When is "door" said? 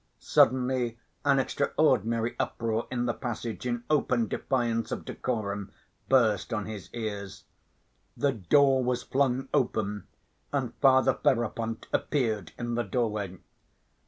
8.33-8.83